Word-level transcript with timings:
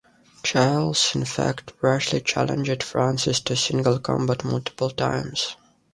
Charles, 0.41 1.13
in 1.15 1.25
fact, 1.25 1.77
brashly 1.79 2.25
challenged 2.25 2.81
Francis 2.81 3.39
to 3.41 3.55
single 3.55 3.99
combat 3.99 4.43
multiple 4.43 4.89
times. 4.89 5.55